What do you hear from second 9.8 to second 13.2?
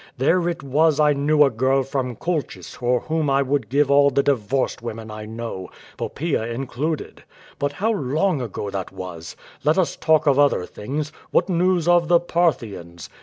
talk of other things: what news of the Parthians?